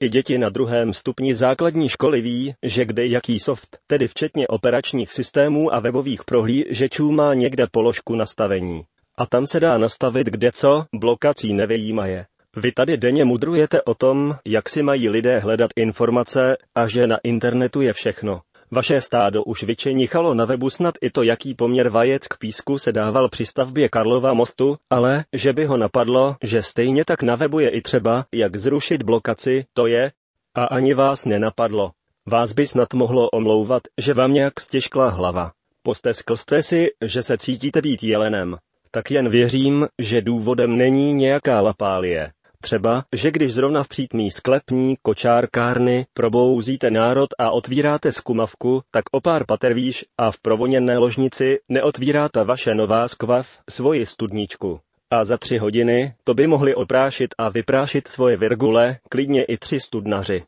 I 0.03 0.09
děti 0.09 0.39
na 0.39 0.49
druhém 0.49 0.95
stupni 0.95 1.35
základní 1.35 1.89
školy 1.89 2.21
ví, 2.21 2.55
že 2.63 2.85
kde 2.85 3.07
jaký 3.07 3.41
soft, 3.41 3.79
tedy 3.87 4.09
včetně 4.09 4.49
operačních 4.49 5.13
systémů 5.13 5.75
a 5.75 5.81
webových 5.81 6.25
prohlížečů 6.25 7.13
má 7.13 7.35
někde 7.35 7.67
položku 7.73 8.15
nastavení. 8.17 8.83
A 9.19 9.27
tam 9.27 9.47
se 9.47 9.61
dá 9.61 9.79
nastavit 9.79 10.27
kde 10.27 10.53
co, 10.53 10.85
blokací 10.95 11.55
nevyjímaje. 11.55 12.27
Vy 12.57 12.73
tady 12.73 12.97
denně 12.97 13.25
mudrujete 13.25 13.83
o 13.83 13.95
tom, 13.95 14.37
jak 14.47 14.69
si 14.69 14.83
mají 14.83 15.09
lidé 15.09 15.39
hledat 15.39 15.71
informace 15.77 16.57
a 16.75 16.89
že 16.89 17.07
na 17.07 17.19
internetu 17.23 17.81
je 17.81 17.93
všechno. 17.93 18.41
Vaše 18.73 19.01
stádo 19.01 19.45
už 19.45 19.63
vyčenichalo 19.63 20.35
na 20.35 20.45
webu 20.45 20.71
snad 20.71 20.95
i 21.01 21.11
to, 21.11 21.23
jaký 21.23 21.55
poměr 21.55 21.89
vajec 21.89 22.29
k 22.29 22.39
písku 22.39 22.79
se 22.79 22.93
dával 22.93 23.29
při 23.29 23.47
stavbě 23.47 23.89
Karlova 23.89 24.35
mostu, 24.35 24.77
ale 24.91 25.25
že 25.33 25.53
by 25.53 25.65
ho 25.65 25.77
napadlo, 25.77 26.37
že 26.43 26.63
stejně 26.63 27.05
tak 27.05 27.23
na 27.23 27.37
webu 27.37 27.59
je 27.59 27.69
i 27.69 27.81
třeba, 27.81 28.25
jak 28.35 28.57
zrušit 28.57 29.03
blokaci, 29.03 29.65
to 29.73 29.87
je, 29.87 30.13
a 30.55 30.65
ani 30.65 30.95
vás 30.95 31.25
nenapadlo. 31.25 31.91
Vás 32.27 32.53
by 32.53 32.67
snad 32.67 32.95
mohlo 32.95 33.31
omlouvat, 33.31 33.83
že 33.99 34.15
vám 34.15 34.33
nějak 34.33 34.61
stěžkla 34.61 35.09
hlava. 35.09 35.53
Posteskl 35.83 36.37
jste 36.37 36.63
si, 36.63 36.89
že 37.05 37.23
se 37.23 37.39
cítíte 37.39 37.83
být 37.83 38.03
jelenem. 38.03 38.57
Tak 38.91 39.11
jen 39.11 39.29
věřím, 39.29 39.87
že 39.99 40.23
důvodem 40.23 40.77
není 40.77 41.13
nějaká 41.13 41.61
lapálie. 41.61 42.33
Třeba, 42.63 43.05
že 43.13 43.31
když 43.31 43.55
zrovna 43.55 43.83
v 43.83 43.89
přítmí 43.89 44.31
sklepní, 44.31 44.97
kočárkárny 45.03 46.07
probouzíte 46.15 46.91
národ 46.91 47.29
a 47.39 47.51
otvíráte 47.51 48.13
skumavku, 48.13 48.83
tak 48.91 49.05
o 49.13 49.21
pár 49.21 49.47
pater 49.47 49.75
výš 49.75 50.05
a 50.19 50.31
v 50.31 50.39
provoněné 50.39 50.99
ložnici 50.99 51.59
neotvírá 51.69 52.29
ta 52.29 52.43
vaše 52.43 52.75
nová 52.75 53.09
skvav 53.09 53.59
svoji 53.71 54.07
studničku. 54.07 54.81
A 55.11 55.25
za 55.25 55.37
tři 55.37 55.59
hodiny 55.59 56.15
to 56.25 56.35
by 56.35 56.47
mohli 56.47 56.75
oprášit 56.75 57.35
a 57.39 57.49
vyprášit 57.49 58.09
svoje 58.09 58.37
virgule 58.37 58.97
klidně 59.11 59.45
i 59.45 59.57
tři 59.57 59.81
studnaři. 59.81 60.43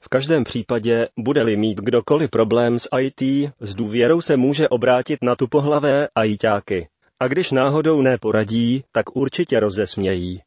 V 0.00 0.08
každém 0.08 0.44
případě, 0.44 1.08
bude-li 1.18 1.56
mít 1.56 1.78
kdokoliv 1.78 2.30
problém 2.30 2.78
s 2.78 2.88
IT, 3.00 3.50
s 3.60 3.74
důvěrou 3.74 4.20
se 4.20 4.36
může 4.36 4.68
obrátit 4.68 5.18
na 5.22 5.36
tu 5.36 5.46
pohlavé 5.46 6.08
ajťáky. 6.14 6.88
A 7.20 7.28
když 7.28 7.50
náhodou 7.50 8.02
neporadí, 8.02 8.84
tak 8.92 9.16
určitě 9.16 9.60
rozesmějí. 9.60 10.40